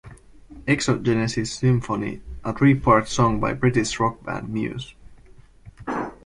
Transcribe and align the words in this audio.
"Exogenesis 0.67 1.55
Symphony"- 1.59 2.23
a 2.43 2.53
three 2.57 2.73
part 2.73 3.07
song 3.07 3.39
by 3.39 3.53
British 3.53 3.99
rock 3.99 4.23
band 4.23 4.49
Muse. 4.49 4.95